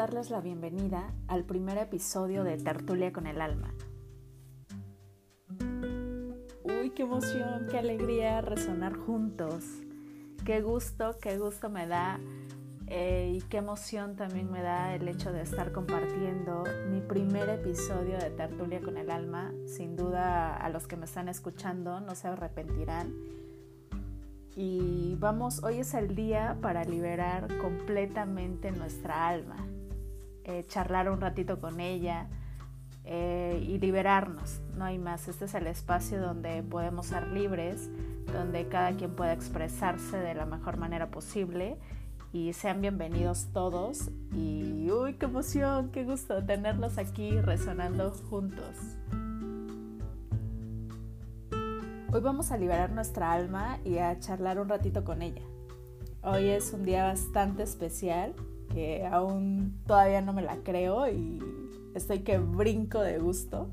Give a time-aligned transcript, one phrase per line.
[0.00, 3.74] darles la bienvenida al primer episodio de Tertulia con el Alma.
[6.64, 9.62] Uy, qué emoción, qué alegría resonar juntos.
[10.42, 12.18] Qué gusto, qué gusto me da
[12.86, 18.16] eh, y qué emoción también me da el hecho de estar compartiendo mi primer episodio
[18.16, 19.52] de Tertulia con el Alma.
[19.66, 23.12] Sin duda a los que me están escuchando no se arrepentirán
[24.56, 29.56] y vamos, hoy es el día para liberar completamente nuestra alma,
[30.44, 32.28] eh, charlar un ratito con ella
[33.04, 35.28] eh, y liberarnos, no hay más.
[35.28, 37.90] Este es el espacio donde podemos ser libres,
[38.32, 41.78] donde cada quien pueda expresarse de la mejor manera posible
[42.32, 48.76] y sean bienvenidos todos y uy, qué emoción, qué gusto tenerlos aquí resonando juntos.
[52.12, 55.42] Hoy vamos a liberar nuestra alma y a charlar un ratito con ella.
[56.22, 58.34] Hoy es un día bastante especial
[58.72, 61.38] que aún todavía no me la creo y
[61.94, 63.68] estoy que brinco de gusto.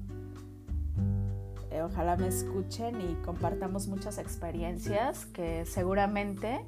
[1.71, 6.65] Eh, ojalá me escuchen y compartamos muchas experiencias que seguramente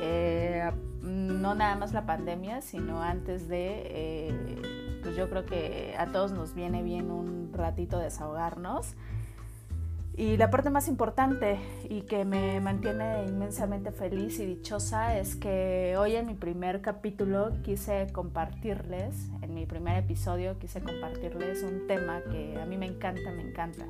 [0.00, 0.70] eh,
[1.02, 6.32] no nada más la pandemia, sino antes de, eh, pues yo creo que a todos
[6.32, 8.94] nos viene bien un ratito desahogarnos
[10.18, 15.94] y la parte más importante y que me mantiene inmensamente feliz y dichosa es que
[15.96, 22.20] hoy en mi primer capítulo quise compartirles, en mi primer episodio quise compartirles un tema
[22.32, 23.86] que a mí me encanta, me encanta,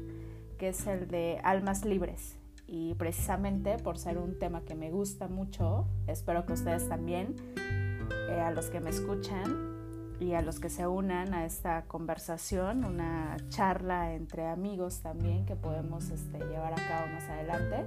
[0.58, 2.36] que es el de almas libres.
[2.66, 7.36] Y precisamente por ser un tema que me gusta mucho, espero que ustedes también,
[8.28, 9.77] eh, a los que me escuchan,
[10.20, 15.54] y a los que se unan a esta conversación, una charla entre amigos también que
[15.54, 17.84] podemos este, llevar a cabo más adelante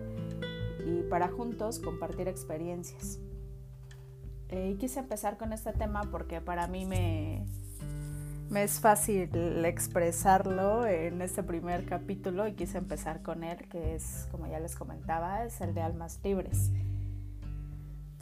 [0.86, 3.20] y para juntos compartir experiencias.
[4.50, 7.46] Eh, y quise empezar con este tema porque para mí me,
[8.50, 14.28] me es fácil expresarlo en este primer capítulo y quise empezar con él, que es,
[14.30, 16.72] como ya les comentaba, es el de almas libres.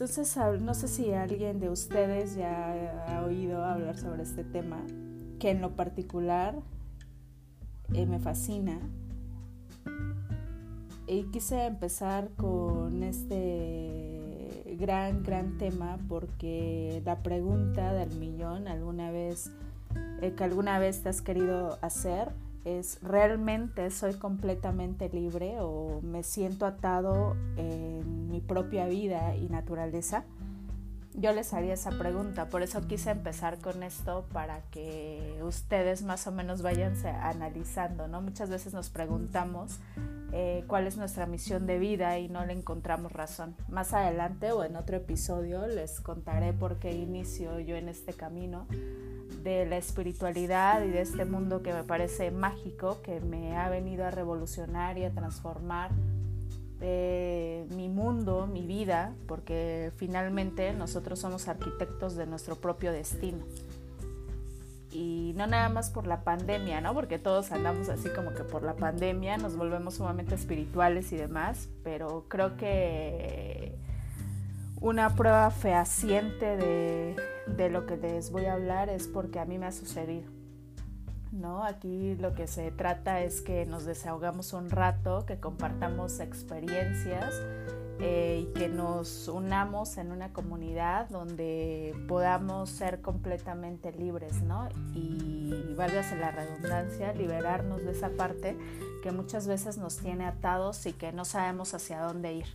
[0.02, 4.78] Entonces, no sé si alguien de ustedes ya ha oído hablar sobre este tema,
[5.40, 6.56] que en lo particular
[7.94, 8.80] eh, me fascina.
[11.06, 19.52] Y quise empezar con este gran, gran tema porque la pregunta del millón alguna vez,
[20.22, 22.32] eh, que alguna vez te has querido hacer,
[23.02, 30.24] realmente soy completamente libre o me siento atado en mi propia vida y naturaleza?
[31.16, 36.28] Yo les haría esa pregunta, por eso quise empezar con esto para que ustedes más
[36.28, 38.22] o menos vayan analizando, ¿no?
[38.22, 39.80] Muchas veces nos preguntamos
[40.32, 43.56] eh, cuál es nuestra misión de vida y no le encontramos razón.
[43.68, 48.68] Más adelante o en otro episodio les contaré por qué inicio yo en este camino
[49.44, 54.06] de la espiritualidad y de este mundo que me parece mágico, que me ha venido
[54.06, 55.92] a revolucionar y a transformar
[56.82, 63.44] eh, mi mundo, mi vida, porque finalmente nosotros somos arquitectos de nuestro propio destino.
[64.92, 66.94] Y no nada más por la pandemia, ¿no?
[66.94, 71.70] Porque todos andamos así como que por la pandemia nos volvemos sumamente espirituales y demás,
[71.84, 73.76] pero creo que
[74.82, 77.16] una prueba fehaciente de,
[77.58, 80.40] de lo que les voy a hablar es porque a mí me ha sucedido.
[81.32, 81.64] ¿no?
[81.64, 87.36] Aquí lo que se trata es que nos desahogamos un rato, que compartamos experiencias
[88.00, 94.70] eh, y que nos unamos en una comunidad donde podamos ser completamente libres, ¿no?
[94.94, 98.58] Y válgase la redundancia, liberarnos de esa parte
[99.04, 102.46] que muchas veces nos tiene atados y que no sabemos hacia dónde ir.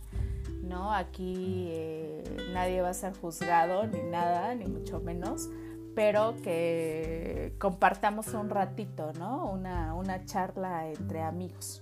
[0.65, 0.93] ¿No?
[0.93, 5.49] Aquí eh, nadie va a ser juzgado ni nada, ni mucho menos,
[5.95, 9.49] pero que compartamos un ratito, ¿no?
[9.49, 11.81] Una, una charla entre amigos.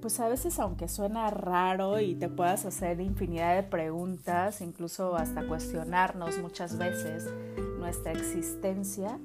[0.00, 5.46] Pues a veces aunque suena raro y te puedas hacer infinidad de preguntas, incluso hasta
[5.46, 7.28] cuestionarnos muchas veces
[7.78, 9.18] nuestra existencia,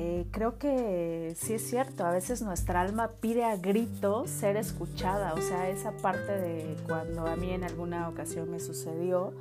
[0.00, 5.34] eh, creo que sí es cierto, a veces nuestra alma pide a gritos ser escuchada,
[5.34, 9.34] o sea, esa parte de cuando a mí en alguna ocasión me sucedió,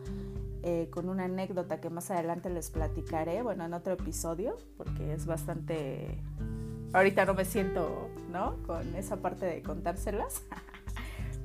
[0.64, 5.28] eh, con una anécdota que más adelante les platicaré, bueno, en otro episodio, porque es
[5.28, 6.18] bastante...
[6.92, 8.56] Ahorita no me siento, ¿no?
[8.66, 10.42] Con esa parte de contárselas.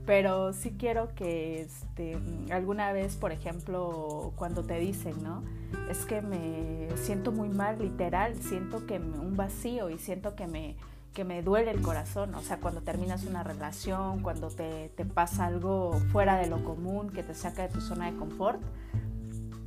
[0.07, 2.19] pero sí quiero que este,
[2.51, 5.43] alguna vez, por ejemplo, cuando te dicen, ¿no?
[5.89, 10.77] Es que me siento muy mal, literal, siento que un vacío y siento que me,
[11.15, 15.47] que me duele el corazón, o sea, cuando terminas una relación, cuando te, te pasa
[15.47, 18.61] algo fuera de lo común, que te saca de tu zona de confort,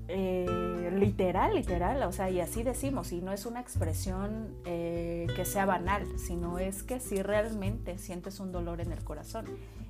[0.07, 5.45] eh, literal, literal, o sea, y así decimos, y no es una expresión eh, que
[5.45, 9.45] sea banal, sino es que si realmente sientes un dolor en el corazón.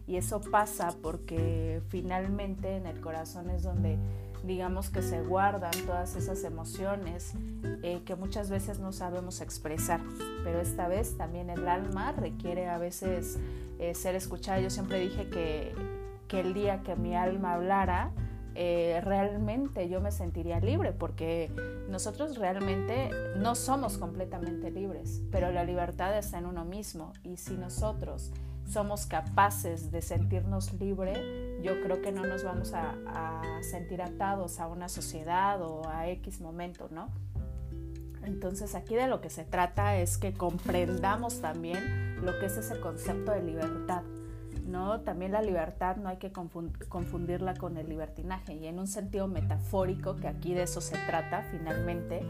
[0.07, 3.98] Y eso pasa porque finalmente en el corazón es donde
[4.44, 7.34] digamos que se guardan todas esas emociones
[7.81, 10.02] eh, que muchas veces no sabemos expresar,
[10.44, 13.40] pero esta vez también el alma requiere a veces
[13.94, 14.60] ser escuchada.
[14.60, 15.74] Yo siempre dije que,
[16.28, 18.12] que el día que mi alma hablara,
[18.57, 21.52] eh, realmente yo me sentiría libre, porque
[21.90, 27.57] nosotros realmente no somos completamente libres, pero la libertad está en uno mismo y si
[27.57, 28.31] nosotros
[28.67, 34.59] somos capaces de sentirnos libre, yo creo que no nos vamos a, a sentir atados
[34.59, 37.09] a una sociedad o a X momento, ¿no?
[38.23, 42.79] Entonces aquí de lo que se trata es que comprendamos también lo que es ese
[42.79, 44.01] concepto de libertad
[44.65, 45.01] ¿no?
[45.01, 50.15] También la libertad no hay que confundirla con el libertinaje y en un sentido metafórico,
[50.15, 52.21] que aquí de eso se trata finalmente,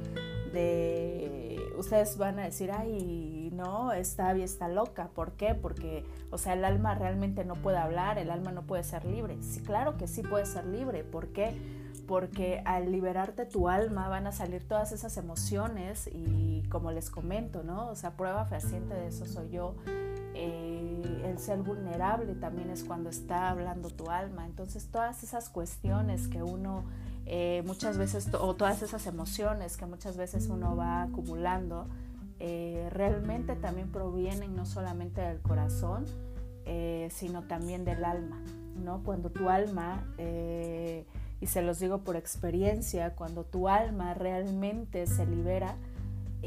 [0.51, 5.55] de ustedes van a decir, ay, no, está bien, está loca, ¿por qué?
[5.55, 9.37] Porque, o sea, el alma realmente no puede hablar, el alma no puede ser libre.
[9.41, 11.59] Sí, claro que sí puede ser libre, ¿por qué?
[12.07, 17.63] Porque al liberarte tu alma van a salir todas esas emociones y como les comento,
[17.63, 17.89] ¿no?
[17.89, 19.75] O sea, prueba fehaciente de eso soy yo
[20.37, 24.45] eh, el ser vulnerable también es cuando está hablando tu alma.
[24.45, 26.83] Entonces todas esas cuestiones que uno
[27.25, 31.87] eh, muchas veces, o todas esas emociones que muchas veces uno va acumulando,
[32.39, 36.05] eh, realmente también provienen no solamente del corazón,
[37.11, 38.41] sino también del alma.
[38.83, 39.03] ¿no?
[39.03, 45.75] Cuando tu alma, y se los digo por experiencia, cuando tu alma realmente se libera,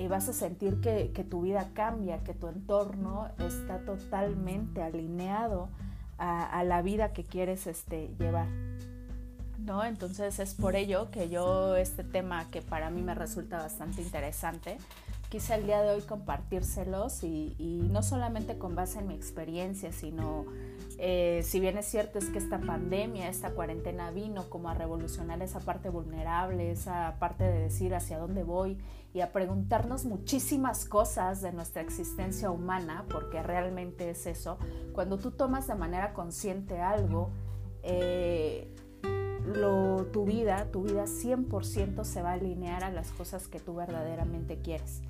[0.07, 5.69] vas a sentir que, tu vida cambia, que tu entorno está totalmente alineado
[6.19, 8.47] a, la vida que quieres este, llevar.
[9.59, 9.85] ¿no?
[9.85, 14.79] Entonces es por ello que yo este tema que para mí me resulta bastante interesante,
[15.29, 17.55] quise el día de hoy compartírselos y,
[17.91, 20.47] no solamente con base en mi experiencia, sino
[20.99, 25.43] eh, si bien es cierto es que esta pandemia, esta cuarentena vino como a revolucionar
[25.43, 28.79] esa parte vulnerable, esa parte de decir hacia dónde voy
[29.13, 34.59] y a preguntarnos muchísimas cosas de nuestra existencia humana, porque realmente es eso,
[34.93, 37.31] cuando tú tomas de manera consciente algo,
[37.83, 38.75] eh,
[40.13, 44.61] tu vida, tu vida 100% se va a alinear a las cosas que tú verdaderamente
[44.61, 45.01] quieres.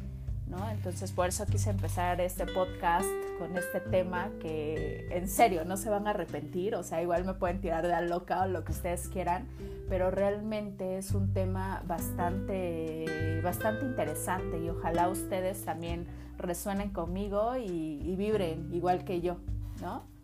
[0.71, 3.09] Entonces por eso quise empezar este podcast
[3.39, 7.35] con este tema que en serio no se van a arrepentir, o sea, igual me
[7.35, 9.47] pueden tirar de la loca o lo que ustedes quieran,
[9.89, 16.07] pero realmente es un tema bastante, bastante interesante y ojalá ustedes también
[16.39, 19.37] resuenen conmigo y, y vibren igual que yo,
[19.81, 20.18] ¿no?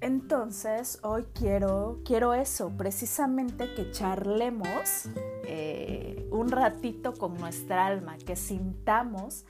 [0.00, 5.08] Entonces, hoy quiero, quiero eso, precisamente que charlemos
[5.44, 9.44] eh, un ratito con nuestra alma, que sintamos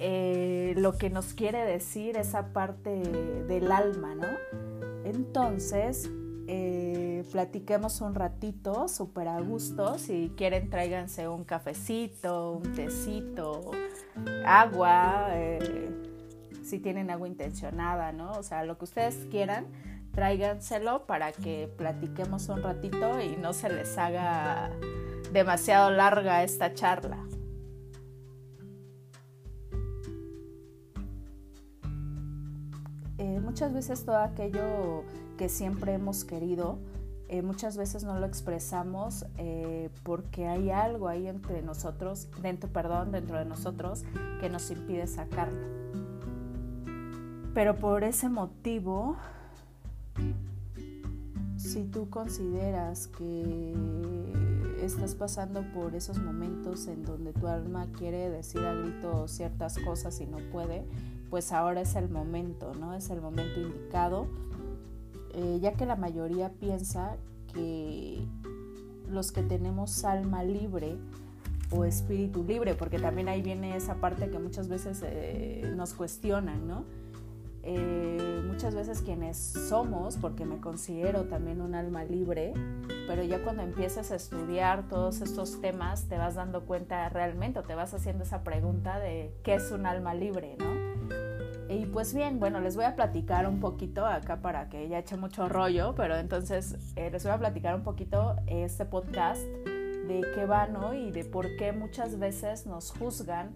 [0.00, 2.90] eh, lo que nos quiere decir esa parte
[3.46, 4.26] del alma, ¿no?
[5.04, 6.10] Entonces,
[6.48, 9.96] eh, platiquemos un ratito, súper a gusto.
[9.98, 13.70] Si quieren, tráiganse un cafecito, un tecito,
[14.44, 15.28] agua,
[16.64, 18.32] si tienen agua intencionada, ¿no?
[18.32, 19.66] O sea, lo que ustedes quieran
[20.14, 24.70] tráiganselo para que platiquemos un ratito y no se les haga
[25.32, 27.18] demasiado larga esta charla.
[33.18, 35.04] Eh, muchas veces todo aquello
[35.36, 36.78] que siempre hemos querido,
[37.28, 43.10] eh, muchas veces no lo expresamos eh, porque hay algo ahí entre nosotros, dentro, perdón,
[43.12, 44.04] dentro de nosotros
[44.40, 45.83] que nos impide sacarlo.
[47.54, 49.16] Pero por ese motivo
[51.64, 53.74] si tú consideras que
[54.82, 60.20] estás pasando por esos momentos en donde tu alma quiere decir a grito ciertas cosas
[60.20, 60.84] y no puede,
[61.30, 62.94] pues ahora es el momento, ¿no?
[62.94, 64.26] Es el momento indicado,
[65.32, 67.16] eh, ya que la mayoría piensa
[67.52, 68.24] que
[69.10, 70.96] los que tenemos alma libre
[71.70, 76.68] o espíritu libre, porque también ahí viene esa parte que muchas veces eh, nos cuestionan,
[76.68, 76.84] ¿no?
[77.66, 82.52] Eh, muchas veces quienes somos, porque me considero también un alma libre,
[83.06, 87.62] pero ya cuando empiezas a estudiar todos estos temas te vas dando cuenta realmente o
[87.62, 90.74] te vas haciendo esa pregunta de qué es un alma libre, ¿no?
[91.68, 95.16] Y pues bien, bueno, les voy a platicar un poquito acá para que ya eche
[95.16, 100.44] mucho rollo, pero entonces eh, les voy a platicar un poquito este podcast de qué
[100.44, 100.92] va, ¿no?
[100.92, 103.52] Y de por qué muchas veces nos juzgan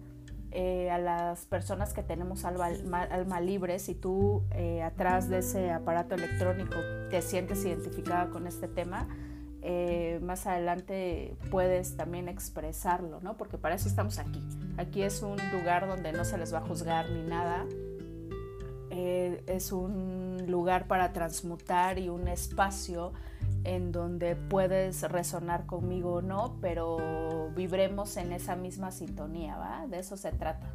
[0.51, 5.69] eh, a las personas que tenemos alma, alma libre, si tú eh, atrás de ese
[5.69, 6.75] aparato electrónico
[7.11, 9.07] te sientes identificada con este tema,
[9.61, 13.37] eh, más adelante puedes también expresarlo, ¿no?
[13.37, 14.41] Porque para eso estamos aquí.
[14.77, 17.65] Aquí es un lugar donde no se les va a juzgar ni nada.
[18.89, 23.13] es un lugar para transmutar y un espacio
[23.69, 29.85] en donde puedes resonar conmigo o no, pero vibremos en esa misma sintonía, ¿va?
[29.87, 30.67] De eso se trata.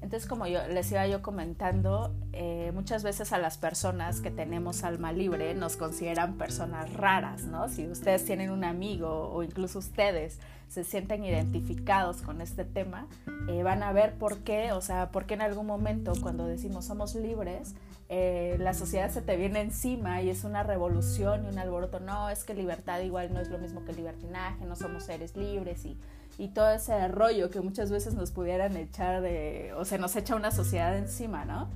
[0.00, 4.82] Entonces, como yo les iba yo comentando, eh, muchas veces a las personas que tenemos
[4.82, 7.68] alma libre nos consideran personas raras, ¿no?
[7.68, 13.08] Si ustedes tienen un amigo o incluso ustedes se sienten identificados con este tema,
[13.48, 16.86] eh, van a ver por qué, o sea, por qué en algún momento cuando decimos
[16.86, 17.74] somos libres,
[18.10, 22.00] eh, la sociedad se te viene encima y es una revolución y un alboroto.
[22.00, 25.86] No, es que libertad igual no es lo mismo que libertinaje, no somos seres libres
[25.86, 25.96] y
[26.40, 30.34] y todo ese rollo que muchas veces nos pudieran echar de, o se nos echa
[30.34, 31.68] una sociedad encima, ¿no?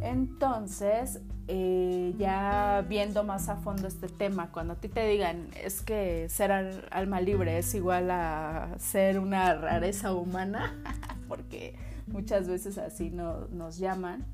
[0.00, 5.82] Entonces, eh, ya viendo más a fondo este tema, cuando a ti te digan es
[5.82, 6.52] que ser
[6.90, 10.74] alma libre es igual a ser una rareza humana,
[11.28, 14.24] porque muchas veces así no, nos llaman,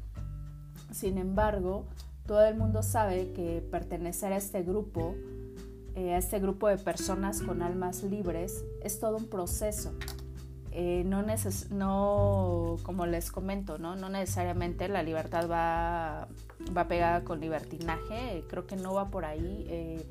[0.90, 1.86] sin embargo,
[2.26, 5.14] todo el mundo sabe que pertenecer a este grupo
[5.96, 9.94] eh, a este grupo de personas con almas libres es todo un proceso.
[10.70, 11.24] Eh, no,
[11.70, 13.96] no, como les comento, ¿no?
[13.96, 16.28] no necesariamente la libertad va,
[16.76, 19.64] va pegada con libertinaje, creo que no va por ahí.
[19.70, 20.06] Eh,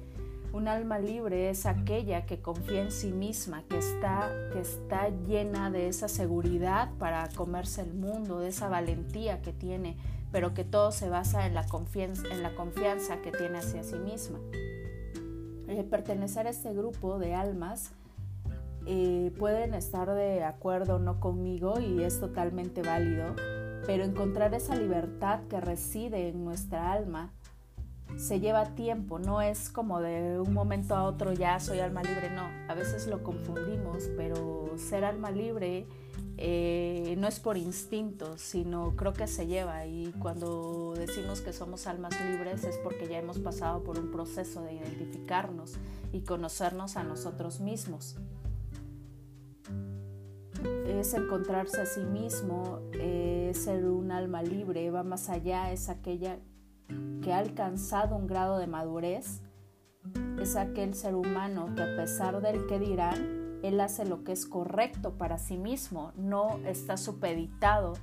[0.54, 5.70] un alma libre es aquella que confía en sí misma, que está, que está llena
[5.70, 9.98] de esa seguridad para comerse el mundo, de esa valentía que tiene,
[10.36, 13.96] pero que todo se basa en la confianza, en la confianza que tiene hacia sí
[13.96, 14.38] misma.
[15.90, 17.94] Pertenecer a este grupo de almas
[18.86, 23.34] eh, pueden estar de acuerdo o no conmigo y es totalmente válido,
[23.86, 27.32] pero encontrar esa libertad que reside en nuestra alma
[28.18, 32.30] se lleva tiempo, no es como de un momento a otro ya soy alma libre,
[32.30, 35.88] no, a veces lo confundimos, pero ser alma libre
[36.38, 41.88] eh, no es por instinto, sino creo que se lleva y cuando decimos que somos
[41.88, 45.76] almas libres es porque ya hemos pasado por un proceso de identificarnos
[46.12, 48.18] y conocernos a nosotros mismos.
[50.88, 56.40] Es encontrarse a sí mismo, es ser un alma libre, va más allá, es aquella
[57.22, 59.42] que ha alcanzado un grado de madurez,
[60.42, 64.46] es aquel ser humano que a pesar del que dirán, él hace lo que es
[64.46, 67.94] correcto para sí mismo, no está supeditado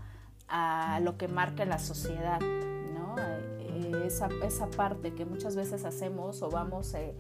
[0.49, 3.17] a lo que marca la sociedad, ¿no?
[3.19, 7.15] Eh, esa, esa, parte que muchas veces hacemos o vamos, eh,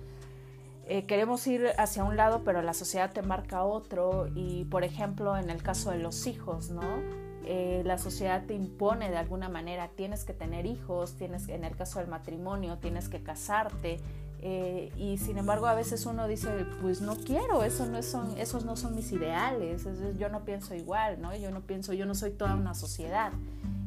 [0.86, 5.36] eh, queremos ir hacia un lado, pero la sociedad te marca otro y, por ejemplo,
[5.38, 7.22] en el caso de los hijos, ¿no?
[7.42, 11.98] la sociedad te impone de alguna manera, tienes que tener hijos, tienes, en el caso
[11.98, 13.98] del matrimonio, tienes que casarte,
[14.44, 16.48] eh, y sin embargo a veces uno dice,
[16.80, 19.86] pues no quiero, eso no son, esos no son mis ideales,
[20.18, 21.34] yo no pienso igual, ¿no?
[21.36, 23.32] Yo no pienso, yo no soy toda una sociedad.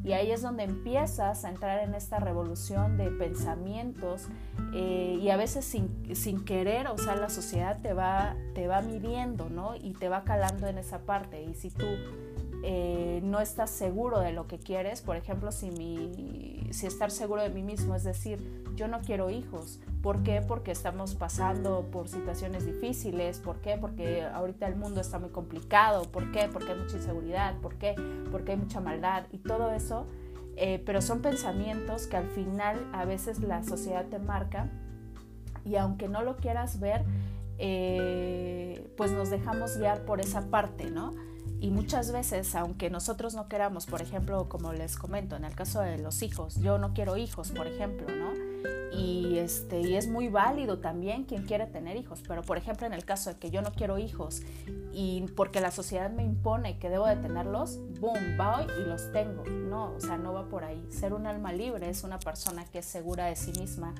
[0.02, 4.28] Y ahí es donde empiezas a entrar en esta revolución de pensamientos
[4.72, 8.80] eh, y a veces sin, sin, querer, o sea, la sociedad te va, te va
[8.80, 9.74] midiendo, ¿no?
[9.74, 11.42] Y te va calando en esa parte.
[11.42, 11.86] Y si tú
[12.62, 17.42] eh, no estás seguro de lo que quieres, por ejemplo, si, mi, si estar seguro
[17.42, 19.80] de mí mismo, es decir, yo no quiero hijos.
[20.06, 20.40] ¿Por qué?
[20.40, 23.40] Porque estamos pasando por situaciones difíciles.
[23.40, 23.76] ¿Por qué?
[23.76, 26.04] Porque ahorita el mundo está muy complicado.
[26.04, 26.48] ¿Por qué?
[26.48, 27.56] Porque hay mucha inseguridad.
[27.58, 27.96] ¿Por qué?
[28.30, 29.24] Porque hay mucha maldad.
[29.32, 30.06] Y todo eso,
[30.54, 34.70] eh, pero son pensamientos que al final a veces la sociedad te marca
[35.64, 37.04] y aunque no lo quieras ver,
[37.58, 41.14] eh, pues nos dejamos guiar por esa parte, ¿no?
[41.58, 45.80] Y muchas veces, aunque nosotros no queramos, por ejemplo, como les comento, en el caso
[45.80, 48.55] de los hijos, yo no quiero hijos, por ejemplo, ¿no?
[48.92, 52.94] Y, este, y es muy válido también quien quiere tener hijos, pero por ejemplo en
[52.94, 54.42] el caso de que yo no quiero hijos
[54.92, 59.44] y porque la sociedad me impone que debo de tenerlos, boom, voy y los tengo.
[59.44, 60.82] No, o sea, no va por ahí.
[60.90, 63.94] Ser un alma libre es una persona que es segura de sí misma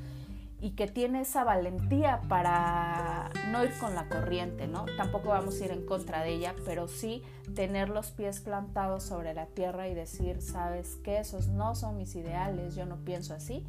[0.60, 4.86] y que tiene esa valentía para no ir con la corriente, ¿no?
[4.96, 7.22] Tampoco vamos a ir en contra de ella, pero sí
[7.54, 12.14] tener los pies plantados sobre la tierra y decir, sabes que esos no son mis
[12.16, 13.66] ideales, yo no pienso así,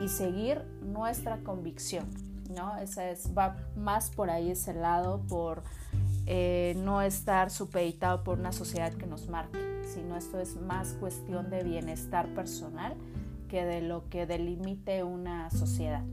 [0.00, 2.06] y seguir nuestra convicción,
[2.54, 2.76] ¿no?
[2.76, 5.62] Esa es, va más por ahí ese lado, por
[6.26, 9.58] eh, no estar supeditado por una sociedad que nos marque,
[9.92, 12.94] sino esto es más cuestión de bienestar personal
[13.48, 16.04] que de lo que delimite una sociedad.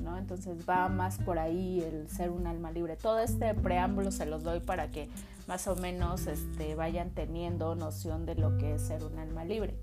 [0.00, 0.16] ¿no?
[0.16, 2.96] Entonces va más por ahí el ser un alma libre.
[2.96, 5.08] Todo este preámbulo se los doy para que
[5.46, 9.74] más o menos este, vayan teniendo noción de lo que es ser un alma libre.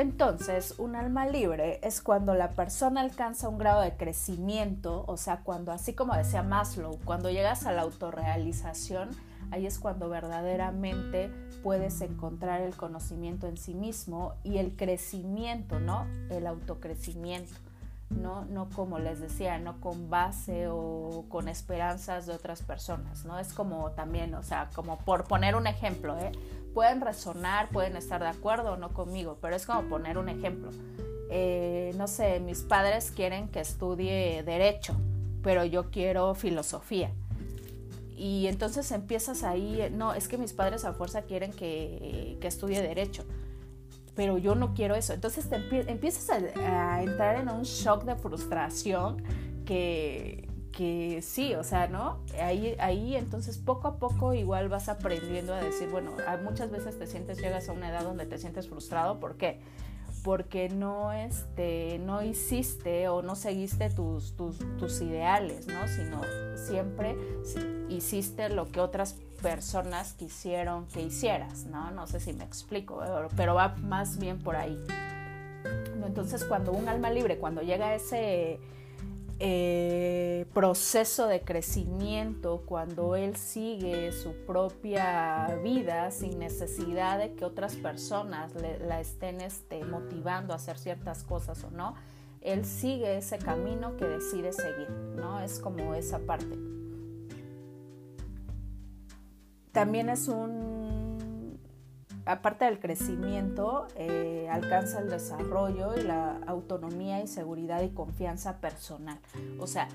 [0.00, 5.40] Entonces, un alma libre es cuando la persona alcanza un grado de crecimiento, o sea,
[5.40, 9.10] cuando, así como decía Maslow, cuando llegas a la autorrealización,
[9.50, 11.30] ahí es cuando verdaderamente
[11.62, 16.06] puedes encontrar el conocimiento en sí mismo y el crecimiento, ¿no?
[16.30, 17.52] El autocrecimiento.
[18.08, 18.44] ¿no?
[18.46, 23.38] No como les decía, no con base o con esperanzas de otras personas, ¿no?
[23.38, 26.32] Es como también, o sea, como por poner un ejemplo, ¿eh?
[26.74, 30.70] Pueden resonar, pueden estar de acuerdo o no conmigo, pero es como poner un ejemplo.
[31.30, 34.96] Eh, no sé, mis padres quieren que estudie derecho,
[35.42, 37.12] pero yo quiero filosofía.
[38.16, 42.82] Y entonces empiezas ahí, no, es que mis padres a fuerza quieren que, que estudie
[42.82, 43.24] derecho
[44.20, 45.14] pero yo no quiero eso.
[45.14, 45.56] Entonces te
[45.90, 49.22] empiezas a, entrar en un shock de frustración
[49.64, 52.18] que, que sí, o sea, ¿no?
[52.40, 56.12] Ahí, ahí entonces poco a poco igual vas aprendiendo a decir, bueno,
[56.44, 59.60] muchas veces te sientes, llegas a una edad donde te sientes frustrado, ¿por qué?
[60.22, 65.88] Porque no, este, no hiciste o no seguiste tus, tus, tus ideales, ¿no?
[65.88, 66.20] Sino
[66.56, 67.16] siempre
[67.88, 71.90] hiciste lo que otras personas quisieron que hicieras, ¿no?
[71.90, 73.02] No sé si me explico,
[73.36, 74.76] pero va más bien por ahí.
[76.04, 78.60] Entonces, cuando un alma libre, cuando llega a ese
[79.40, 87.74] eh, proceso de crecimiento, cuando él sigue su propia vida sin necesidad de que otras
[87.76, 91.94] personas la estén este, motivando a hacer ciertas cosas o no,
[92.42, 95.40] él sigue ese camino que decide seguir, ¿no?
[95.40, 96.56] Es como esa parte
[99.72, 100.79] también es un,
[102.30, 109.18] aparte del crecimiento, eh, alcanza el desarrollo y la autonomía y seguridad y confianza personal.
[109.58, 109.88] O sea,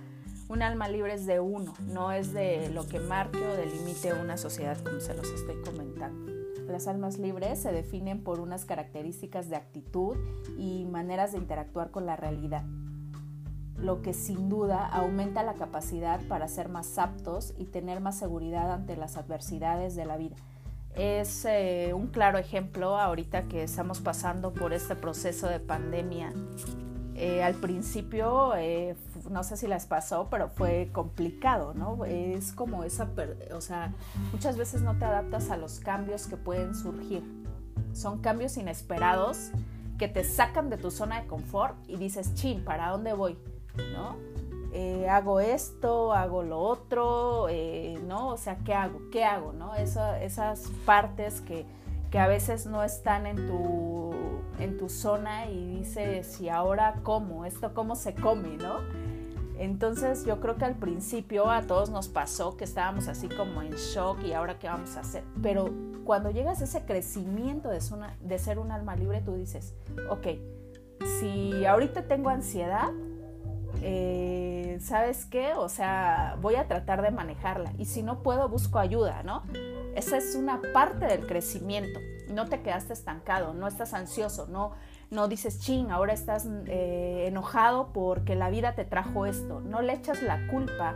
[0.48, 4.38] un alma libre es de uno, no es de lo que marque o delimite una
[4.38, 6.32] sociedad como se los estoy comentando.
[6.68, 10.18] Las almas libres se definen por unas características de actitud
[10.58, 12.64] y maneras de interactuar con la realidad
[13.78, 18.72] lo que sin duda aumenta la capacidad para ser más aptos y tener más seguridad
[18.72, 20.36] ante las adversidades de la vida.
[20.96, 26.32] Es eh, un claro ejemplo ahorita que estamos pasando por este proceso de pandemia.
[27.16, 28.96] Eh, al principio, eh,
[29.30, 32.06] no sé si les pasó, pero fue complicado, ¿no?
[32.06, 33.10] Es como esa,
[33.54, 33.94] o sea,
[34.32, 37.24] muchas veces no te adaptas a los cambios que pueden surgir.
[37.94, 39.52] Son cambios inesperados
[39.98, 43.38] que te sacan de tu zona de confort y dices, chin, ¿para dónde voy?
[43.94, 44.18] ¿no?
[44.78, 48.28] Eh, hago esto, hago lo otro, eh, ¿no?
[48.28, 49.10] O sea, ¿qué hago?
[49.10, 49.54] ¿Qué hago?
[49.54, 49.74] ¿no?
[49.74, 51.66] esas partes que,
[52.12, 54.12] que, a veces no están en tu,
[54.60, 57.46] en tu zona y dices, ¿y ahora cómo?
[57.46, 58.58] ¿Esto cómo se come?
[58.58, 58.80] ¿no?
[59.58, 63.72] Entonces yo creo que al principio a todos nos pasó que estábamos así como en
[63.76, 65.24] shock y ahora qué vamos a hacer.
[65.42, 65.70] Pero
[66.04, 67.80] cuando llegas a ese crecimiento de,
[68.20, 69.74] de ser un alma libre, tú dices,
[70.10, 70.28] ok,
[71.22, 72.90] si ahorita tengo ansiedad,
[73.82, 75.54] eh, ¿sabes qué?
[75.54, 79.44] O sea, voy a tratar de manejarla y si no puedo, busco ayuda, ¿no?
[79.96, 82.00] Esa es una parte del crecimiento.
[82.30, 84.72] No te quedaste estancado, no estás ansioso, no,
[85.12, 89.62] no dices, ching, ahora estás eh, enojado porque la vida te trajo esto.
[89.62, 90.96] No le echas la culpa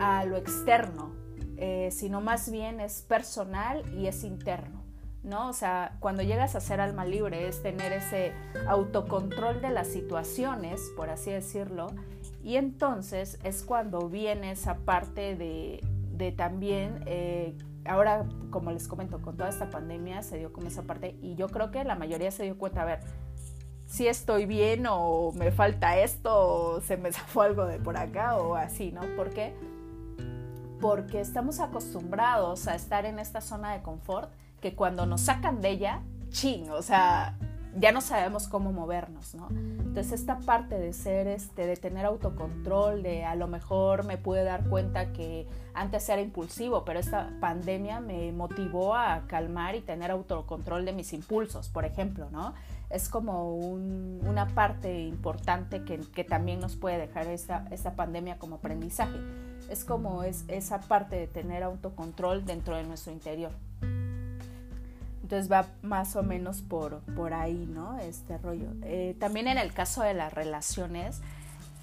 [0.00, 1.12] a lo externo,
[1.56, 4.79] eh, sino más bien es personal y es interno.
[5.22, 5.48] ¿No?
[5.48, 8.32] O sea, cuando llegas a ser alma libre es tener ese
[8.66, 11.88] autocontrol de las situaciones, por así decirlo,
[12.42, 15.82] y entonces es cuando viene esa parte de,
[16.36, 21.16] también, eh, ahora como les comento, con toda esta pandemia se dio como esa parte
[21.22, 23.00] y yo creo que la mayoría se dio cuenta, a ver,
[23.86, 28.36] si estoy bien o me falta esto o se me zafó algo de por acá
[28.36, 29.00] o así, ¿no?
[29.16, 29.54] ¿Por qué?
[30.80, 35.70] Porque estamos acostumbrados a estar en esta zona de confort que cuando nos sacan de
[35.70, 37.36] ella, ching, o sea,
[37.76, 39.48] ya no sabemos cómo movernos, ¿no?
[39.50, 44.42] Entonces esta parte de ser, este, de tener autocontrol, de a lo mejor me pude
[44.44, 50.10] dar cuenta que antes era impulsivo, pero esta pandemia me motivó a calmar y tener
[50.10, 52.54] autocontrol de mis impulsos, por ejemplo, ¿no?
[52.88, 58.56] Es como una parte importante que, que, también nos puede dejar esta, esta pandemia como
[58.56, 59.16] aprendizaje.
[59.68, 63.52] Es como es esa parte de tener autocontrol dentro de nuestro interior.
[65.30, 68.00] Entonces va más o menos por, por ahí, ¿no?
[68.00, 68.66] Este rollo.
[68.82, 71.20] Eh, también en el caso de las relaciones,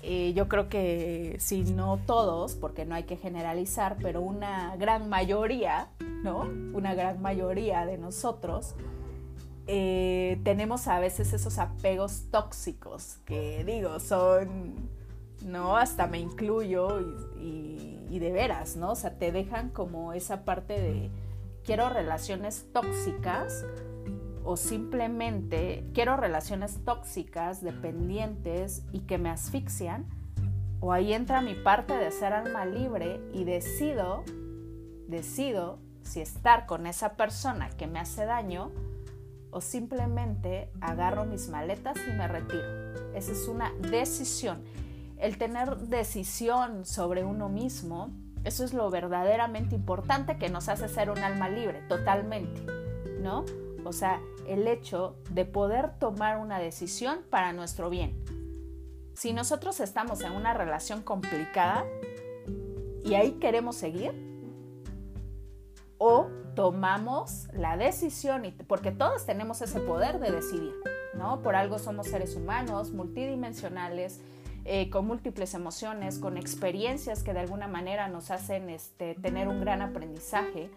[0.03, 5.07] eh, yo creo que si no todos, porque no hay que generalizar, pero una gran
[5.07, 5.87] mayoría,
[6.25, 6.41] ¿no?
[6.73, 8.75] Una gran mayoría de nosotros
[9.65, 14.89] eh, tenemos a veces esos apegos tóxicos que digo, son,
[15.45, 15.77] ¿no?
[15.77, 16.99] Hasta me incluyo
[17.39, 18.91] y, y, de veras, ¿no?
[18.91, 21.11] O sea, te dejan como esa parte de
[21.67, 23.65] quiero relaciones tóxicas
[24.45, 30.07] o simplemente quiero relaciones tóxicas, dependientes y que me asfixian,
[30.79, 34.23] o ahí entra mi parte de ser alma libre y decido,
[35.09, 38.71] decido si estar con esa persona que me hace daño
[39.51, 43.13] o simplemente agarro mis maletas y me retiro.
[43.13, 44.63] Esa es una decisión.
[45.17, 48.11] El tener decisión sobre uno mismo,
[48.43, 52.61] eso es lo verdaderamente importante que nos hace ser un alma libre, totalmente,
[53.21, 53.45] ¿no?
[53.83, 58.23] O sea, el hecho de poder tomar una decisión para nuestro bien.
[59.13, 61.85] Si nosotros estamos en una relación complicada
[63.03, 64.27] y ahí queremos seguir,
[65.97, 70.73] o tomamos la decisión, porque todos tenemos ese poder de decidir,
[71.13, 71.41] ¿no?
[71.41, 74.21] Por algo somos seres humanos, multidimensionales,
[74.69, 79.61] eh, con múltiples emociones, con experiencias que de alguna manera nos hacen este, tener un
[79.61, 80.69] gran aprendizaje,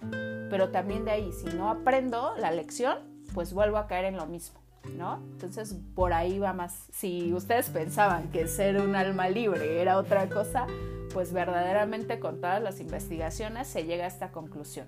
[0.48, 2.98] pero también de ahí, si no aprendo la lección,
[3.34, 4.60] pues vuelvo a caer en lo mismo,
[4.96, 5.16] ¿no?
[5.32, 6.86] Entonces, por ahí va más.
[6.92, 10.68] Si ustedes pensaban que ser un alma libre era otra cosa,
[11.12, 14.86] pues verdaderamente con todas las investigaciones se llega a esta conclusión.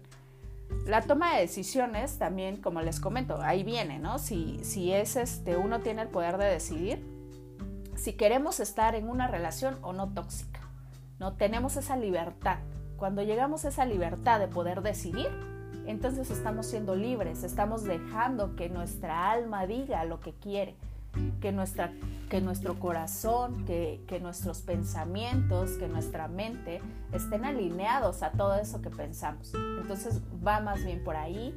[0.87, 4.21] La toma de decisiones también, como les comento, ahí viene, ¿no?
[4.21, 7.12] Si, si es este, uno tiene el poder de decidir,
[8.03, 10.59] si queremos estar en una relación o no tóxica.
[11.21, 11.35] ¿no?
[11.35, 12.59] Tenemos esa libertad.
[12.97, 15.29] Cuando llegamos a esa libertad de poder decidir,
[15.87, 20.75] entonces estamos siendo libres, estamos dejando que nuestra alma diga lo que quiere,
[21.41, 21.93] que, nuestra,
[22.29, 28.91] que nuestro corazón, que, nuestros pensamientos, que nuestra mente estén alineados a todo eso que
[28.91, 29.53] pensamos.
[29.81, 31.57] Entonces va más bien por ahí.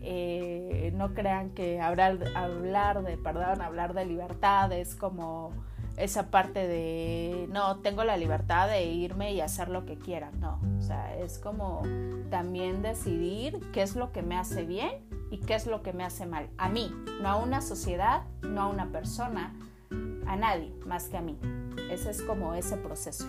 [0.00, 5.52] Eh, no crean que hablar, hablar de, perdón, hablar de libertad es como
[5.96, 10.60] esa parte de, no, tengo la libertad de irme y hacer lo que quiera, no,
[10.78, 11.82] o sea, es como
[12.30, 14.90] también decidir qué es lo que me hace bien
[15.30, 18.62] y qué es lo que me hace mal, a mí, no a una sociedad, no
[18.62, 19.54] a una persona,
[20.26, 21.38] a nadie más que a mí.
[21.90, 23.26] Ese es como ese proceso.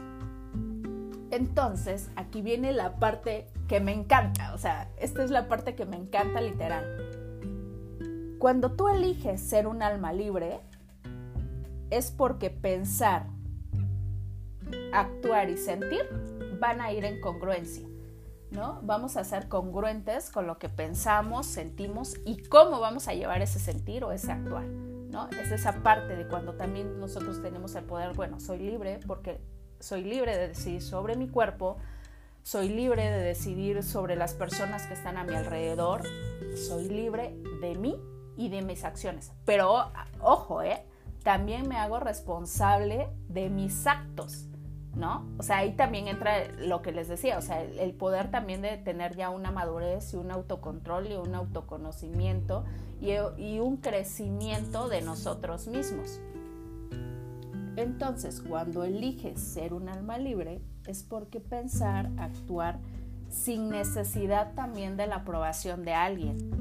[1.31, 5.85] Entonces, aquí viene la parte que me encanta, o sea, esta es la parte que
[5.85, 6.85] me encanta literal.
[8.37, 10.59] Cuando tú eliges ser un alma libre,
[11.97, 13.27] es porque pensar,
[14.91, 16.01] actuar y sentir
[16.59, 17.87] van a ir en congruencia.
[18.51, 18.79] ¿no?
[18.83, 23.59] Vamos a ser congruentes con lo que pensamos, sentimos y cómo vamos a llevar ese
[23.59, 24.65] sentir o ese actuar.
[24.65, 25.27] ¿no?
[25.29, 29.39] Es esa parte de cuando también nosotros tenemos el poder, bueno, soy libre porque
[29.79, 31.77] soy libre de decidir sobre mi cuerpo,
[32.43, 36.01] soy libre de decidir sobre las personas que están a mi alrededor,
[36.55, 37.99] soy libre de mí
[38.37, 39.31] y de mis acciones.
[39.45, 40.85] Pero ojo, ¿eh?
[41.23, 44.47] También me hago responsable de mis actos,
[44.95, 45.25] ¿no?
[45.37, 48.77] O sea, ahí también entra lo que les decía, o sea, el, poder también de
[48.77, 52.65] tener ya una madurez y un autocontrol y un autoconocimiento
[53.01, 56.19] y, y un crecimiento de nosotros mismos.
[57.75, 62.79] Entonces, cuando eliges ser un alma libre, es porque pensar, actuar
[63.29, 66.51] sin necesidad también de la aprobación de alguien,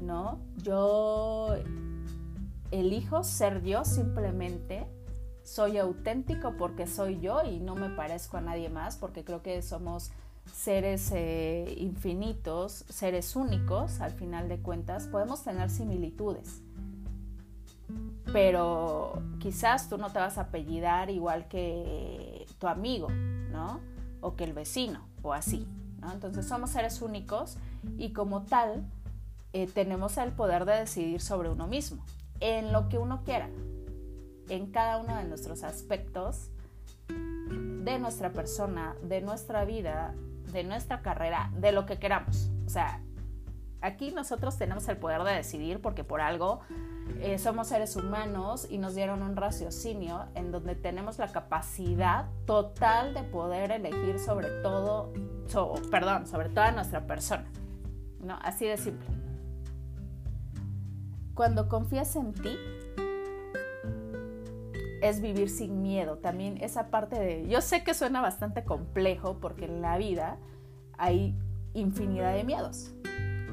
[0.00, 0.40] ¿no?
[0.56, 1.54] Yo
[2.70, 4.86] elijo ser yo simplemente,
[5.42, 9.62] soy auténtico porque soy yo y no me parezco a nadie más, porque creo que
[9.62, 10.10] somos
[10.52, 16.62] seres eh, infinitos, seres únicos, al final de cuentas, podemos tener similitudes.
[18.32, 23.80] Pero quizás tú no te vas a apellidar igual que tu amigo, ¿no?
[24.20, 25.66] O que el vecino, o así,
[26.00, 26.12] ¿no?
[26.12, 27.56] Entonces somos seres únicos
[27.98, 28.84] y como tal
[29.52, 32.04] eh, tenemos el poder de decidir sobre uno mismo
[32.40, 33.48] en lo que uno quiera,
[34.48, 36.50] en cada uno de nuestros aspectos
[37.08, 40.12] de nuestra persona, de nuestra vida,
[40.52, 42.50] de nuestra carrera, de lo que queramos.
[42.66, 43.00] O sea,
[43.80, 46.60] aquí nosotros tenemos el poder de decidir porque por algo
[47.20, 53.14] eh, somos seres humanos y nos dieron un raciocinio en donde tenemos la capacidad total
[53.14, 55.12] de poder elegir sobre todo,
[55.90, 57.46] perdón, sobre toda nuestra persona.
[58.20, 58.36] ¿no?
[58.42, 59.06] Así de simple.
[61.36, 62.56] Cuando confías en ti,
[65.02, 66.16] es vivir sin miedo.
[66.16, 70.38] También esa parte de, yo sé que suena bastante complejo porque en la vida
[70.96, 71.36] hay
[71.74, 72.94] infinidad de miedos,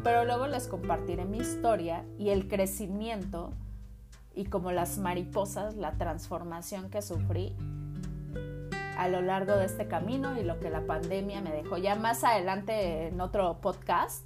[0.01, 3.51] pero luego les compartiré mi historia y el crecimiento
[4.33, 7.53] y como las mariposas, la transformación que sufrí
[8.97, 11.77] a lo largo de este camino y lo que la pandemia me dejó.
[11.77, 14.23] Ya más adelante en otro podcast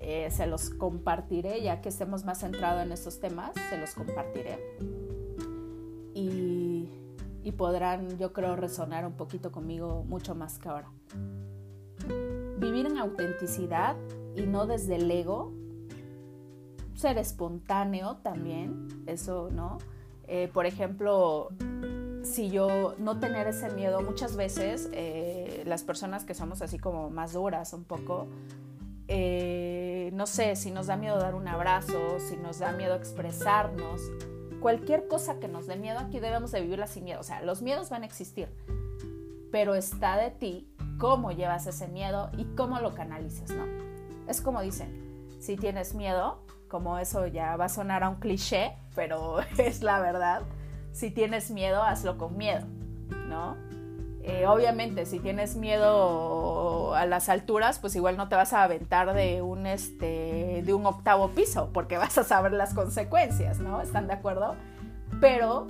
[0.00, 4.58] eh, se los compartiré, ya que estemos más centrados en estos temas, se los compartiré.
[6.14, 6.88] Y,
[7.56, 10.90] podrán, yo creo, resonar un poquito conmigo mucho más que ahora.
[12.58, 13.96] Vivir en autenticidad
[14.34, 15.52] y no desde el ego.
[16.94, 19.78] Ser espontáneo también, eso, ¿no?
[20.28, 21.50] Eh, por ejemplo,
[22.22, 27.10] si yo no tener ese miedo, muchas veces eh, las personas que somos así como
[27.10, 28.28] más duras un poco,
[29.08, 29.79] eh,
[30.12, 34.00] no sé, si nos da miedo dar un abrazo, si nos da miedo expresarnos,
[34.60, 37.20] cualquier cosa que nos dé miedo aquí debemos de vivirla sin miedo.
[37.20, 38.48] O sea, los miedos van a existir,
[39.50, 40.68] pero está de ti
[40.98, 43.64] cómo llevas ese miedo y cómo lo canalizas, ¿no?
[44.28, 48.76] Es como dicen, si tienes miedo, como eso ya va a sonar a un cliché,
[48.94, 50.42] pero es la verdad,
[50.92, 52.66] si tienes miedo, hazlo con miedo,
[53.28, 53.56] ¿no?
[54.22, 59.14] Eh, obviamente, si tienes miedo a las alturas, pues igual no te vas a aventar
[59.14, 63.80] de un, este, de un octavo piso, porque vas a saber las consecuencias, ¿no?
[63.80, 64.56] ¿Están de acuerdo?
[65.20, 65.66] Pero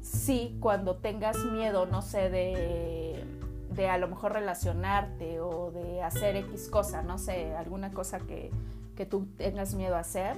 [0.00, 3.24] sí, cuando tengas miedo, no sé, de,
[3.70, 8.50] de a lo mejor relacionarte o de hacer X cosa, no sé, alguna cosa que,
[8.96, 10.36] que tú tengas miedo a hacer,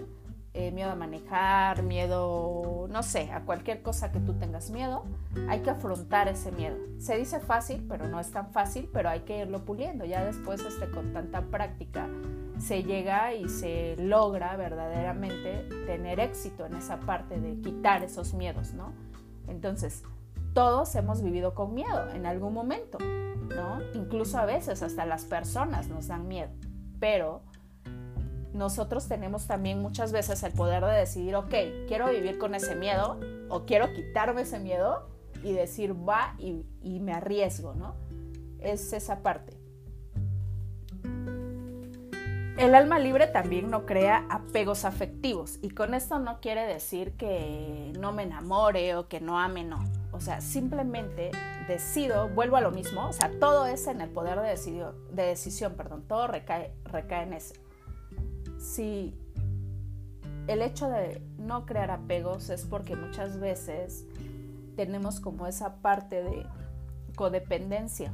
[0.57, 5.05] eh, miedo a manejar, miedo, no sé, a cualquier cosa que tú tengas miedo,
[5.49, 6.77] hay que afrontar ese miedo.
[6.99, 10.05] Se dice fácil, pero no es tan fácil, pero hay que irlo puliendo.
[10.05, 12.09] Ya después, este, con tanta práctica,
[12.59, 18.75] se llega y se logra verdaderamente tener éxito en esa parte de quitar esos miedos,
[18.75, 18.93] ¿no?
[19.49, 20.05] Entonces,
[20.53, 23.81] todos hemos vivido con miedo en algún momento, ¿no?
[23.95, 26.51] Incluso a veces hasta las personas nos dan miedo,
[27.01, 27.43] pero
[28.55, 31.53] nosotros tenemos también muchas veces el poder de decidir, ok,
[31.89, 35.09] quiero vivir con ese miedo o quiero quitarme ese miedo
[35.43, 36.65] y decir, va y,
[37.01, 37.97] me arriesgo, ¿no?
[38.61, 39.59] Es esa parte.
[42.57, 47.93] El alma libre también no crea apegos afectivos y con esto no quiere decir que
[47.99, 49.85] no me enamore o que no ame, no.
[50.13, 51.33] O sea, simplemente
[51.67, 55.75] decido, vuelvo a lo mismo, o sea, todo es en el poder de, de decisión,
[55.75, 57.64] perdón, todo recae, recae en ese
[58.65, 59.15] si
[60.47, 64.07] el hecho de no crear apegos es porque muchas veces
[64.75, 66.47] tenemos como esa parte de
[67.15, 68.13] codependencia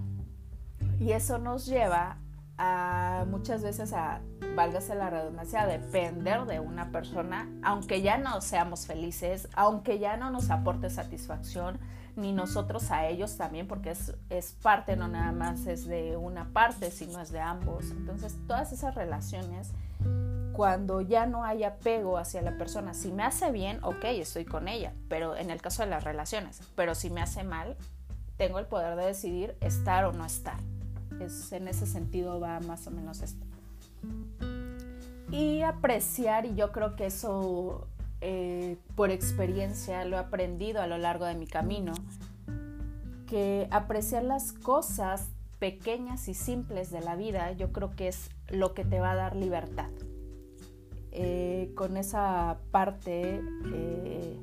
[0.99, 2.19] y eso nos lleva
[2.59, 4.21] a muchas veces a,
[4.55, 10.17] válgase la redundancia, a depender de una persona, aunque ya no seamos felices, aunque ya
[10.17, 11.79] no nos aporte satisfacción,
[12.17, 16.53] ni nosotros a ellos también, porque es, es parte, no nada más es de una
[16.53, 17.91] parte, sino es de ambos.
[17.93, 19.73] Entonces, todas esas relaciones
[20.53, 22.95] cuando ya no hay apego hacia la persona.
[22.95, 26.61] Si me hace bien, ok, estoy con ella, pero en el caso de las relaciones,
[26.75, 27.77] pero si me hace mal,
[28.37, 30.59] tengo el poder de decidir estar o no estar.
[31.21, 33.45] Es, en ese sentido va más o menos esto.
[35.31, 37.87] Y apreciar, y yo creo que eso
[38.21, 41.93] eh, por experiencia lo he aprendido a lo largo de mi camino,
[43.27, 48.75] que apreciar las cosas pequeñas y simples de la vida, yo creo que es lo
[48.75, 49.91] que te va a dar libertad.
[51.13, 53.43] Eh, con esa parte
[53.73, 54.39] eh,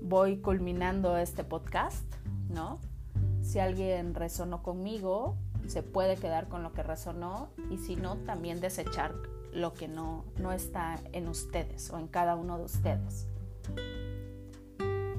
[0.00, 2.04] voy culminando este podcast,
[2.48, 2.78] ¿no?
[3.42, 8.60] Si alguien resonó conmigo, se puede quedar con lo que resonó y si no, también
[8.60, 9.14] desechar
[9.52, 13.26] lo que no, no está en ustedes o en cada uno de ustedes.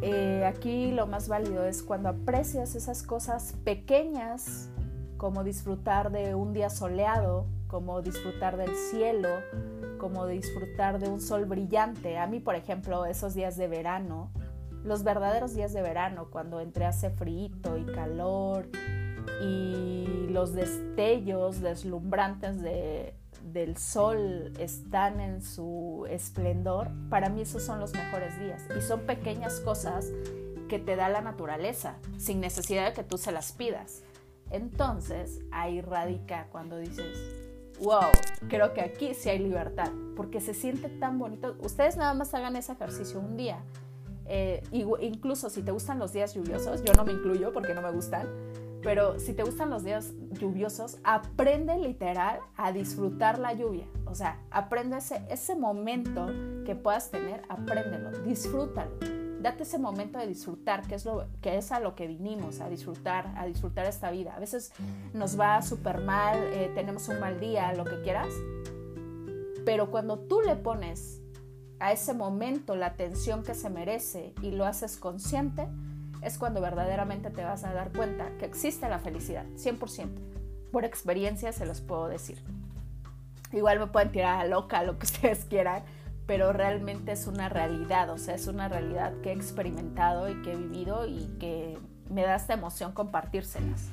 [0.01, 4.69] Eh, aquí lo más válido es cuando aprecias esas cosas pequeñas,
[5.17, 9.29] como disfrutar de un día soleado, como disfrutar del cielo,
[9.97, 12.17] como disfrutar de un sol brillante.
[12.17, 14.31] A mí, por ejemplo, esos días de verano,
[14.83, 18.69] los verdaderos días de verano, cuando entre hace frío y calor
[19.41, 23.15] y los destellos deslumbrantes de,
[23.51, 28.63] del sol están en su esplendor, para mí esos son los mejores días.
[28.77, 30.11] Y son pequeñas cosas
[30.67, 34.03] que te da la naturaleza, sin necesidad de que tú se las pidas.
[34.51, 37.44] Entonces ahí radica cuando dices,
[37.79, 38.11] wow,
[38.47, 41.55] creo que aquí sí hay libertad, porque se siente tan bonito.
[41.61, 43.63] Ustedes nada más hagan ese ejercicio un día.
[44.27, 47.91] Eh, incluso si te gustan los días lluviosos, yo no me incluyo porque no me
[47.91, 48.27] gustan,
[48.81, 53.87] pero si te gustan los días lluviosos, aprende literal a disfrutar la lluvia.
[54.05, 56.27] O sea, aprende ese, ese momento
[56.65, 61.71] que puedas tener, apréndelo, disfrútalo date ese momento de disfrutar, que es, lo, que es
[61.71, 64.33] a lo que vinimos, a disfrutar, a disfrutar esta vida.
[64.35, 64.71] A veces
[65.13, 68.33] nos va súper mal, eh, tenemos un mal día, lo que quieras,
[69.63, 71.21] pero cuando tú le pones
[71.79, 75.67] a ese momento la atención que se merece y lo haces consciente,
[76.23, 80.09] es cuando verdaderamente te vas a dar cuenta que existe la felicidad, 100%.
[80.71, 82.41] Por experiencia se los puedo decir.
[83.53, 85.83] Igual me pueden tirar a loca, lo que ustedes quieran,
[86.27, 90.53] pero realmente es una realidad, o sea, es una realidad que he experimentado y que
[90.53, 91.77] he vivido y que
[92.09, 93.89] me da esta emoción compartírselas.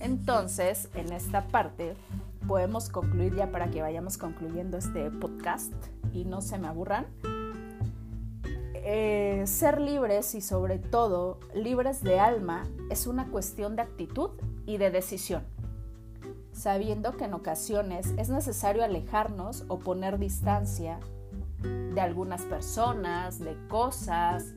[0.00, 1.94] Entonces, en esta parte
[2.46, 5.72] podemos concluir ya para que vayamos concluyendo este podcast
[6.12, 7.06] y no se me aburran.
[8.84, 14.30] Eh, ser libres y sobre todo libres de alma es una cuestión de actitud
[14.66, 15.44] y de decisión,
[16.52, 20.98] sabiendo que en ocasiones es necesario alejarnos o poner distancia
[21.62, 24.54] de algunas personas, de cosas,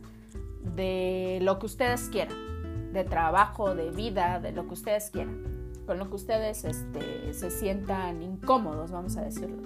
[0.76, 5.44] de lo que ustedes quieran, de trabajo, de vida, de lo que ustedes quieran,
[5.86, 9.62] con lo que ustedes este, se sientan incómodos, vamos a decirlo.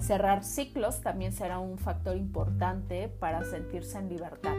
[0.00, 4.54] Cerrar ciclos también será un factor importante para sentirse en libertad.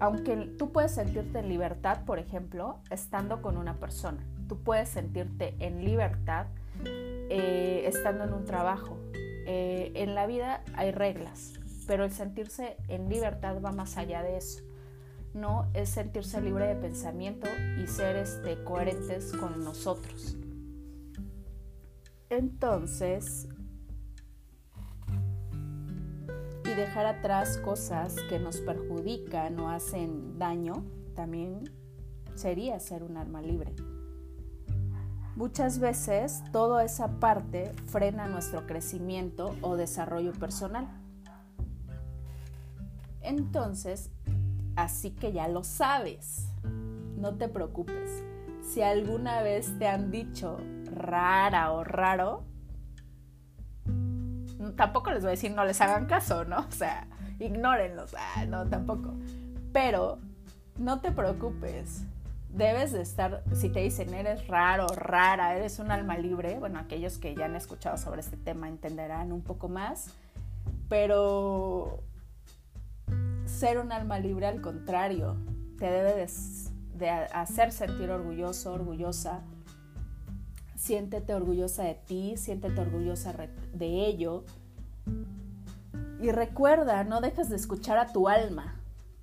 [0.00, 4.26] Aunque tú puedes sentirte en libertad, por ejemplo, estando con una persona.
[4.48, 6.46] Tú puedes sentirte en libertad
[6.84, 8.98] eh, estando en un trabajo,
[9.48, 11.52] eh, en la vida hay reglas,
[11.86, 14.64] pero el sentirse en libertad va más allá de eso.
[15.34, 17.46] No es sentirse libre de pensamiento
[17.80, 20.36] y ser este, coherentes con nosotros.
[22.28, 23.46] Entonces,
[26.64, 31.70] y dejar atrás cosas que nos perjudican o hacen daño, también
[32.34, 33.76] sería ser un alma libre.
[35.36, 40.88] Muchas veces toda esa parte frena nuestro crecimiento o desarrollo personal.
[43.20, 44.10] Entonces,
[44.76, 46.48] así que ya lo sabes,
[47.18, 48.24] no te preocupes.
[48.62, 52.44] Si alguna vez te han dicho rara o raro,
[54.74, 56.60] tampoco les voy a decir no les hagan caso, ¿no?
[56.60, 59.12] O sea, ignórenlos, ah, no, tampoco.
[59.74, 60.18] Pero
[60.78, 62.06] no te preocupes,
[62.56, 67.18] debes de estar, si te dicen eres raro, rara, eres un alma libre, bueno, aquellos
[67.18, 70.14] que ya han escuchado sobre este tema entenderán un poco más,
[70.88, 72.00] pero
[73.44, 75.36] ser un alma libre al contrario,
[75.78, 76.26] te debe
[76.94, 79.42] de, hacer sentir orgulloso, orgullosa.
[80.76, 83.34] Siéntete orgullosa de ti, siéntete orgullosa
[83.74, 84.44] de ello.
[86.20, 88.80] Y recuerda, no dejes de escuchar a tu alma,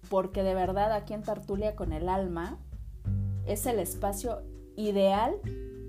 [0.10, 2.60] porque de verdad aquí en Tartulia con el alma
[3.46, 4.42] es el espacio
[4.76, 5.36] ideal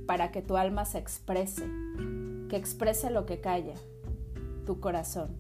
[0.06, 1.64] para que tu alma se exprese,
[2.48, 3.74] que exprese lo que calla,
[4.66, 5.36] tu corazón.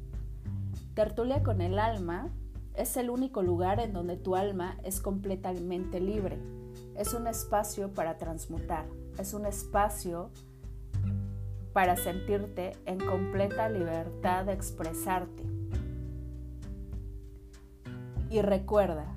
[0.94, 2.30] Tertulia con el alma
[2.74, 6.38] es el único lugar en donde tu alma es completamente libre.
[6.96, 8.86] Es un espacio para transmutar,
[9.18, 10.30] es un espacio
[11.72, 15.42] para sentirte en completa libertad de expresarte.
[18.30, 19.16] Y recuerda,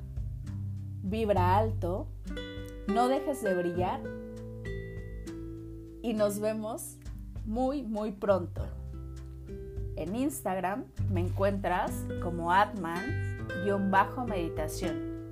[1.03, 2.07] vibra alto
[2.87, 4.01] no dejes de brillar
[6.01, 6.97] y nos vemos
[7.45, 8.65] muy, muy pronto.
[9.95, 15.29] En Instagram me encuentras como Atman-meditación.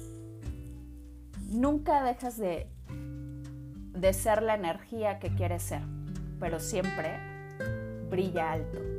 [1.49, 2.67] Nunca dejas de,
[3.93, 5.81] de ser la energía que quieres ser,
[6.39, 7.19] pero siempre
[8.09, 8.94] brilla alto.